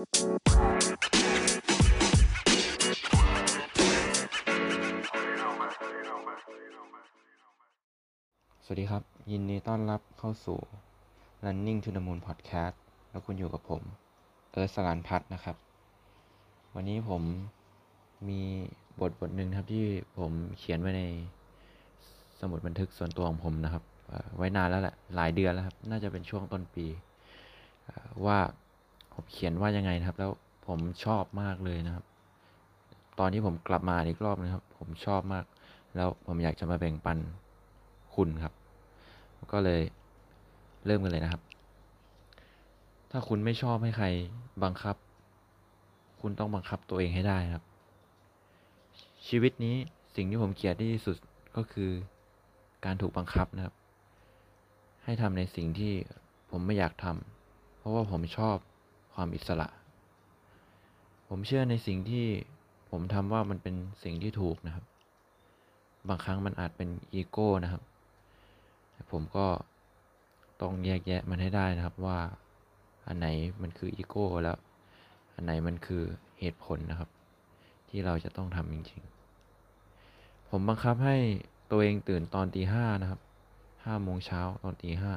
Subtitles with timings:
[0.00, 0.06] สวัส
[8.80, 9.02] ดีครับ
[9.32, 10.58] ยินดีต้อนรับเข้าสู่
[11.44, 12.76] Running to the Moon Podcast
[13.10, 13.82] แล้วคุณอยู่กับผม
[14.50, 15.56] เอิร์ธสลันพัฒนะครับ
[16.74, 17.22] วันนี้ผม
[18.28, 18.40] มี
[19.00, 19.86] บทบทหนึ่งครับที่
[20.18, 21.02] ผมเขียนไว้ใน
[22.40, 23.82] สมุดบันทึกส่วนตัวของผมนะครับ
[24.36, 26.86] ไว้นานแล้วแหละ หลายเดือนแล้วครับ น่าจะเป็นช่วงต้นปี
[28.26, 28.38] ว่า
[29.30, 30.30] เขียนว่ายังไงนะครับ แล้ว
[30.66, 32.04] ผมชอบมากเลยนะครับ
[33.18, 35.44] ตอนที่ผมกลับมาอีกรอบนะครับ ผมชอบมาก
[35.96, 37.18] แล้วผมอยากจะมาแบ่งปัน
[38.14, 38.54] คุณครับ
[39.52, 39.80] ก็เลย
[40.86, 41.42] เริ่มกันเลยนะครับ
[43.10, 44.06] ถ้าคุณไม่ชอบให้ใคร
[44.64, 44.96] บังคับ
[46.20, 47.64] คุณต้องบังคับตัวเองให้ได้ครับ
[49.28, 49.76] ชีวิตนี้
[50.16, 51.16] สิ่งที่ผมเกลียดที่สุด
[51.56, 51.90] ก็คือ
[52.84, 53.74] การถูกบังคับนะครับ
[55.04, 55.92] ให้ทำในสิ่งที่
[56.50, 58.56] ผมไม่อยากทำเพราะว่าผมชอบ
[59.14, 59.68] ความอิสระ
[61.28, 62.26] ผมเชื่อในสิ่งที่
[62.90, 64.84] ผมทำว่ามันเป็นสิ่งที่ถูกนะครับ
[66.08, 67.82] บางครั้งมันอาจเป็นอีโก้นะครับ
[68.92, 69.46] แต่ผมก็
[70.62, 72.18] ต้องแยกแยะมันให้ได้นะครับว่า
[73.06, 73.26] อันไหน
[73.62, 74.58] มันคืออีโก้แล้ว
[75.34, 76.02] อันไหนมันคือ
[76.40, 77.10] เหตุผลนะครับ
[77.88, 81.16] ที่เราจะต้องทำจริงๆ ผมบังคับให้
[81.70, 83.20] ตัวเองตื่นตอนตีห้านะครับ
[83.84, 85.12] ห้าโมงเช้าตอนตีห้า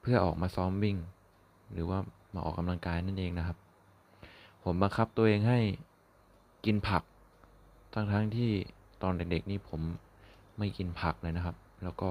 [0.00, 0.96] เพื่อออกมาซ้อมวิ่ง
[1.72, 1.98] หรือว่า
[2.36, 3.56] มาออกกำลังกายนั่นเองนะครับ
[4.62, 5.60] ผมบังคับตัวเองให้
[6.64, 7.02] กินผัก
[7.94, 8.50] ทั้งทั้งๆที่
[9.02, 9.80] ตอนเด็กๆนี่ผม
[10.58, 12.10] ไม่กินผักเลยนะครับ แล้วก็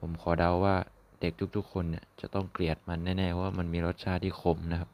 [0.00, 0.74] ผมขอเดาว่า
[1.20, 4.90] เด็กทุกๆ คนเนี่ยจะต้องเกลียดมันแน่ๆเพราะว่ามันมีรสชาติที่ขมนะครับ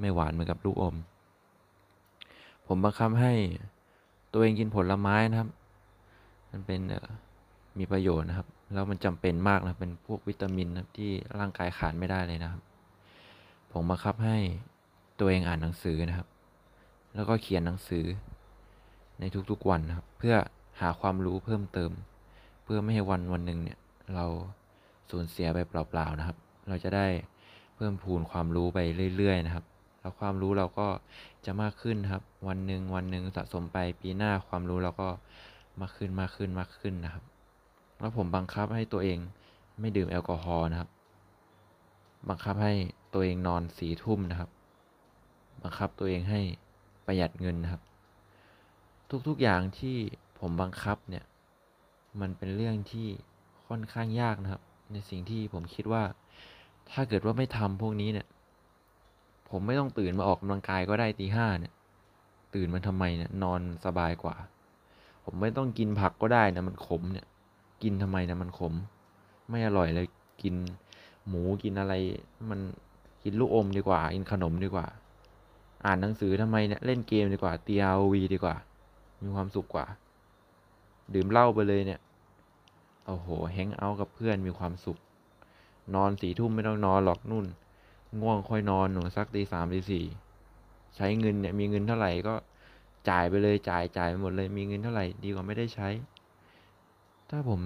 [0.00, 0.96] ไม่หวานเหมือนกับลูกอม
[2.66, 3.32] ผมบังคับให้
[4.32, 5.48] ตัวเองกินผลไม้นะครับ
[6.50, 6.80] มันเป็น
[7.78, 12.62] มีประโยชน์นะครับ แล้วมันจำเป็นมากนะเป็นพวกวิตามินนะที่ร่างกายขาดไม่ได้เลยนะครับ
[13.72, 14.36] ผมบังคับให้
[15.18, 16.28] ตัวเองอ่านหนังสือนะครับ
[17.14, 18.04] แล้วก็เขียนหนังสือ
[19.20, 20.34] ในทุกๆวันนะครับ เพื่อ
[20.80, 21.90] หาความรู้เพิ่มเติม
[22.64, 23.78] เพื่อไม่ให้วันวันหนึ่งเนี่ย
[24.14, 24.26] เรา
[25.10, 26.36] สูญเสียไปเปล่าๆนะครับ
[26.68, 27.06] เราจะได้
[27.76, 28.78] เพิ่มพูนความรู้ไป
[29.16, 29.64] เรื่อย ๆ นะครับ
[30.00, 30.88] แล้วความรู้เราก็
[31.46, 35.08] จะมากขึ้นครับ วันหนึ่งวันหนึ่งสะสมไปปีหน้าความรู้เราก็
[35.80, 37.24] มากขึ้นมากขึ้นมากขึ้นนะครับ
[38.00, 39.18] แล้วผมบังคับให้ตัวเอง
[39.80, 40.90] ไม่ดื่มแอลกอฮอล์นะครับ
[42.28, 42.72] บังคับให้
[43.12, 44.50] ตัวเองนอนสี่ทุ่มนะครับ
[45.62, 46.40] บังคับตัวเองให้
[47.06, 47.82] ประหยัดเงินนะครับ
[49.26, 49.96] ทุกๆอย่างที่
[50.38, 51.24] ผมบังคับเนี่ย
[52.20, 53.08] มันเป็นเรื่องที่
[53.66, 56.02] ค่อนข้างยากนะครับ ในสิ่งที่ผมคิดว่า
[56.90, 58.26] ถ้าเกิดว่าไม่ทำพวกนี้เนี่ย
[59.50, 61.72] ผมไม่ต้องตื่นมาออกกำลังกายก็ได้ตีห้าเนี่ย
[62.54, 64.36] ตื่นมาทำไมเนี่ยนอนสบายกว่า
[65.24, 67.26] ผมไม่ต้องกินผักก็ได้นะมันขมเนี่ย
[67.82, 68.74] กินทำไมนะมันขม
[69.48, 70.06] ไม่อร่อยเลย
[70.42, 70.54] กิน
[71.28, 71.94] หมูกินอะไร
[72.50, 72.60] มัน
[73.22, 74.86] กินลูกอมดีกว่า กินขนมดีกว่า
[75.84, 78.56] อ่านหนังสือทำไมเนี่ยเล่นเกมดีกว่าตี ROV ดีกว่า
[79.22, 79.86] มีความสุขกว่า
[81.14, 82.00] ดื่มเหล้าไปเลยเนี่ย
[83.06, 84.98] โอ้โหแฮงเอาท์กับเพื่อนมีความสุข
[85.94, 87.46] นอนสี่ทุ่มไม่ต้องนอนหรอกนุ่น
[88.20, 90.04] ง่วงค่อยนอนหนูสักตีสามตีสี่
[90.96, 92.34] ใช้เงินเนี่ยมีเงินเท่าไหร่ก็
[93.08, 95.88] จ่ายไปเลยจ่ายจ่ายไปหมดเลยมีเงินเท่าไหร่ดีกว่าไม่ได้ใช้
[97.30, 97.60] ถ้าผม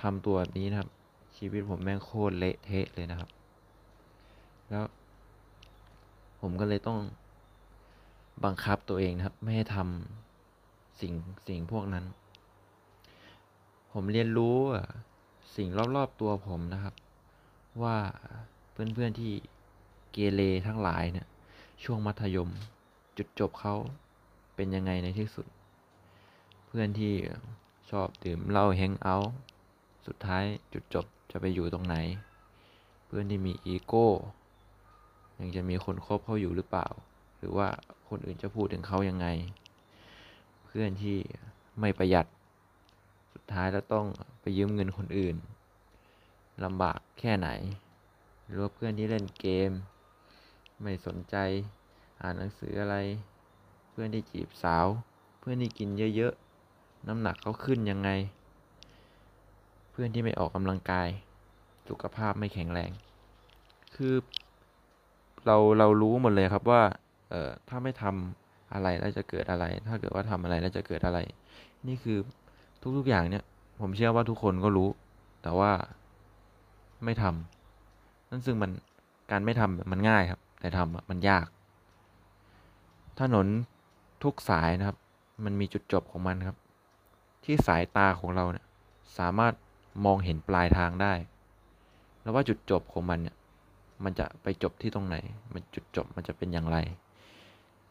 [0.00, 0.88] ทำตัวแบบนี้นะครับ
[1.36, 3.30] ชีวิตผมแม่งโคตรเละเทะเลยนะครับ
[4.70, 4.84] แล้ว
[6.46, 7.00] ผมก็เลยต้อง
[8.44, 11.12] บังคับตัวเองนะครับ ไม่ให้ทำสิ่ง
[11.48, 12.04] สิ่งพวกนั้น
[13.92, 14.58] ผมเรียนรู้
[15.56, 16.94] สิ่งรอบๆตัวผมนะครับ
[17.82, 17.96] ว่า
[18.72, 19.32] เพื่อนๆที่
[20.12, 21.26] เกเรทั้งหลายเนี่ย
[21.82, 22.50] ช่วงมัธยม
[23.16, 23.74] จุดจบเขา
[24.54, 25.46] เป็นยังไงในที่สุด
[26.66, 27.12] เพื่อนที่
[27.90, 29.34] ชอบดื่มเหล้าแฮงเอาท์
[30.06, 31.96] สุดท้ายจุดจบจะไปอยู่ตรงไหน
[33.06, 34.08] เพื่อนที่มีอีโก้
[35.40, 36.86] ยังจะมีคนคบเขาอยู่หรือเปล่า
[37.38, 37.68] หรือว่า
[38.08, 39.26] คนอื่นจะพูดถึงเขายังไง
[40.64, 41.18] เพื่อนที่
[41.80, 42.26] ไม่ประหยัด
[43.32, 44.06] สุดท้ายแล้วต้อง
[44.40, 45.36] ไปยืมเงินคนอื่น
[46.64, 47.48] ลำบากแค่ไหน
[48.46, 49.70] หรือว่าเพื่อนที่เล่นเกม
[50.82, 51.36] ไม่สนใจ
[52.20, 52.96] อ่านหนังสืออะไร
[53.90, 54.86] เพื่อนที่จีบสาว
[55.38, 58.10] เพื่อนที่กินเยอะๆ น้ำหนักเขาขึ้นยังไง
[59.90, 61.08] เพื่อนที่ไม่ออกกำลังกาย
[61.88, 62.90] สุขภาพไม่แข็งแรง
[63.94, 64.14] คือ
[65.46, 66.82] เราเรารู้หมดเลยครับว่า
[67.30, 71.18] เอ่อถ้าไม่ทำอะไรแล้วจะเกิดอะไร ถ้าเกิดว่าทำอะไรแล้วจะเกิดอะไร
[71.88, 72.18] นี่คือ
[72.96, 73.44] ทุกๆอย่างเนี่ย
[73.80, 74.88] ผมเชื่อว่าทุกคนก็รู้
[75.42, 75.72] แต่ว่า
[77.04, 78.70] ไม่ทำนั่นซึ่งมัน
[79.30, 81.46] การไม่ทำมันง่ายครับ แต่ทำอะมันยาก
[83.20, 83.46] ถนน
[84.22, 84.96] ทุกสายนะครับ
[85.44, 86.56] มันมีจุดจบของมันครับ
[87.44, 88.66] ที่สายตาของเราเนี่ย
[89.18, 89.54] สามารถ
[90.04, 91.12] มองเห็นปลายทางได้
[92.22, 93.36] แล้วว่าจุดจบของมันเนี่ย
[94.04, 95.16] มันจะไปจบที่ตรงไหน
[95.52, 96.78] มันจุดจบมันจะเป็นอย่างไร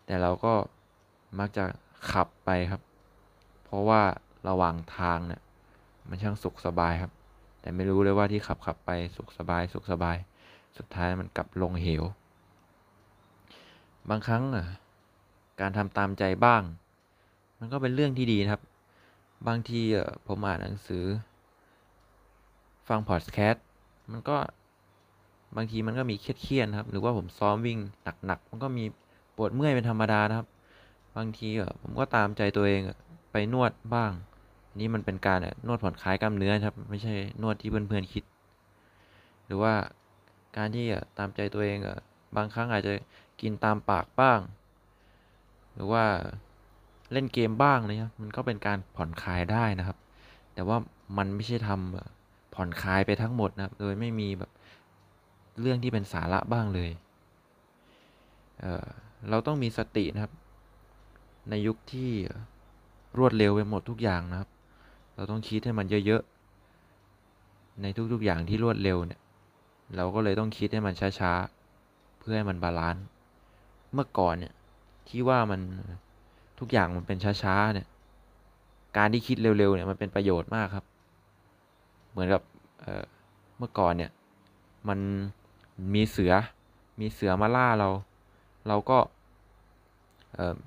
[0.06, 0.54] แต่เราก็
[1.40, 1.66] มักจะ
[2.12, 2.82] ขับไปครับ
[3.64, 4.02] เพราะว่า
[4.50, 5.42] ระหว่างทางเนี่ย
[6.10, 7.12] มันช่างสุขสบายครับ
[7.62, 10.18] แต่ไม่รู้เลยว่าที่ขับขับไปสุขสบาย สุขสบาย
[10.78, 12.04] สุดท้ายมันกลับลงเหว
[14.10, 14.66] บางครั้งอะ
[15.60, 16.62] การทำตามใจบ้าง
[17.60, 18.64] มันก็เป็นเรื่องที่ดีนะครับ
[19.48, 19.82] บางที
[20.28, 21.06] ผมอ่านหนังสือ
[22.88, 23.66] ฟังพอดแคสต์
[24.12, 24.38] มันก็
[25.56, 27.78] บางทีมันก็มีเครียดๆครับ หรือว่าผมซ้อมวิ่ง
[28.26, 28.84] หนักๆมันก็มี
[29.36, 30.48] ปวดเมื่อยเป็นธรรมดานะครับ
[31.18, 31.50] บางที
[31.82, 32.82] ผมก็ตามใจตัวเอง
[33.32, 34.12] ไปนวดบ้าง
[34.80, 38.24] นี่มันเป็นการนวดผ่อนคลายกล้ามเนื้อครับ ไม่ใช่นวดที่เพื่อนๆคิด
[39.46, 39.74] หรือว่า
[40.58, 40.86] การที่
[41.18, 41.78] ตามใจตัวเอง
[42.36, 42.94] บางครั้งอาจจะ
[43.42, 44.40] กินตามปากบ้าง
[45.74, 46.06] หรือว่า
[47.12, 49.98] เล่นเกมบ้างเลยครับมันก็เป็นการผ่อนคลายได้นะครับ
[50.54, 50.78] แต่ว่า
[51.18, 54.52] มันไม่ใช่ทำผ่อนคลายไปทั้งหมดนะครับ โดยไม่มีแบบ
[55.62, 56.90] เรื่องที่เป็นสาระบ้างเลย
[58.60, 60.34] เเราต้องมีสตินะครับ
[61.50, 62.12] ในยุคที่
[63.18, 64.50] รวดเร็วไปหมดทุกอย่างนะครับ
[65.16, 69.20] เราต้องคิดให้มันเยอะๆ ในทุกๆอย่างที่รวดเร็วเนี่ย
[69.96, 73.04] เราก็เลยต้องคิดให้มันช้าๆ เพื่อให้มัน balance
[73.94, 74.54] เมื่อก่อนเนี่ย
[75.10, 75.62] ที่ว่ามัน
[76.60, 77.88] ทุกอย่างมันเป็นช้าๆ เนี่ย
[78.98, 80.86] การที่คิดเร็วๆ เนี่ยมันเป็นประโยชน์มากครับ
[82.12, 82.42] เหมือนกับ
[82.82, 84.12] เมื่อก่อนเนี่ย
[84.90, 85.00] มัน
[85.94, 86.34] มีเสือ
[87.00, 87.90] มีเสือมาล่าเรา
[88.68, 88.98] เราก็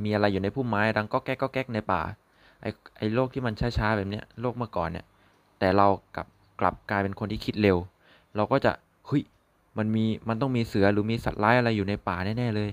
[0.04, 2.00] มีอะไรอยู่ในพุ่มไม้ดังก็แก๊กก็แก๊กในป่า
[2.62, 5.04] ไอ้ไอ้โลกที่มันช้าๆแบบเนี้ยโลกเมื่อก่อนเนี่ย
[5.58, 5.86] แต่เรา
[6.16, 6.26] กลับ
[6.60, 7.76] กลับกลายเป็นคนที่คิดเร็ว
[8.36, 8.72] เราก็จะ
[9.06, 9.22] เฮ้ย
[9.78, 12.70] มันมีมันต้องมีเสือหรือมีสัตว์ร้ายอะไรอยู่ในป่าแน่ๆเลย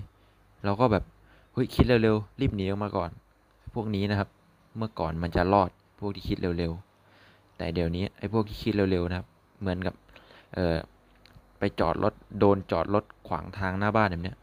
[0.64, 1.04] เราก็แบบ
[1.52, 3.10] เฮ้ยคิดเร็วๆรีบหนีออกมาก่อน
[3.74, 4.28] พวกนี้นะครับ
[4.78, 5.70] เมื่อก่อนมันจะรอด
[6.00, 9.26] พวกที่คิดเร็วๆแต่เดี๋ยวนี้ไอ้พวกที่คิดเร็วๆนะครับ
[9.60, 9.94] เหมือนกับ
[10.54, 10.76] เออ
[11.80, 14.38] จอดรถโดนจอดรถขวางทางหน้าบ้านแบบเนี้ย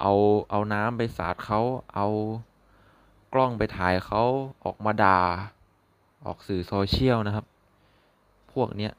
[0.00, 0.12] เอา
[0.50, 1.60] เอาน้ำไปสาดเขา
[1.94, 2.06] เอา
[3.32, 4.22] กล้องไปถ่ายเขา
[4.64, 5.18] ออกมาด่า
[6.26, 7.46] ออกสื่อโซเชียลนะครับ
[8.52, 8.92] พวกเนี้ย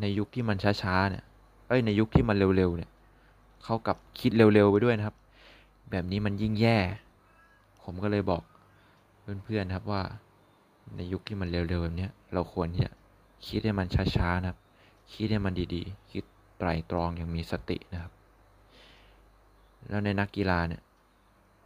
[0.00, 1.24] ในยุคที่มันช้าๆเนี่ย
[1.68, 2.90] เอ้ยในยุคที่มันเร็วๆเนี่ย
[3.64, 5.16] เขากับคิดเร็วๆไปด้วยนะครับ
[5.90, 6.78] แบบนี้มันยิ่งแย่
[7.82, 8.42] ผมก็เลยบอก
[9.44, 10.02] เพื่อนๆครับว่า
[10.96, 12.92] ในยุคที่มันเร็วๆแบบนี้เราควรที่จะ
[13.46, 13.86] คิดให้มัน
[14.16, 14.58] ช้าๆนะครับ
[15.12, 16.24] คิดให้มันดีๆ คิด
[16.60, 18.12] ไตรตรองอย่างมีสตินะครับ
[19.88, 20.82] แล้วในนักกีฬาเนี่ย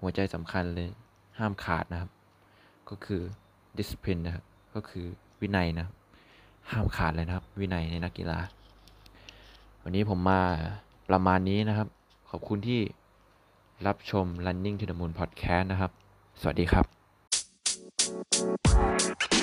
[0.01, 0.89] หัวใจสำคัญเลย
[1.39, 2.11] ห้ามขาดนะครับ
[2.91, 3.23] ก็คือ
[3.79, 4.45] discipline นะครับ
[4.75, 5.07] ก็คือ
[5.41, 5.87] วินัยนะ
[6.71, 8.39] ห้ามขาดเลยนะครับ วินัยในนักกีฬา
[9.83, 10.41] วันนี้ผมมา
[11.09, 11.89] ประมาณนี้นะครับ
[12.31, 12.81] ขอบคุณที่
[13.87, 15.91] รับชม Running to the Moon Podcast นะครับ
[16.41, 16.83] สวัสดีครั
[19.33, 19.34] บ